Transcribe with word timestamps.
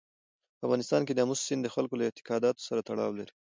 په 0.57 0.63
افغانستان 0.67 1.01
کې 1.03 1.17
آمو 1.23 1.35
سیند 1.45 1.61
د 1.63 1.69
خلکو 1.75 1.97
له 1.99 2.03
اعتقاداتو 2.07 2.65
سره 2.67 2.85
تړاو 2.87 3.17
لري. 3.19 3.29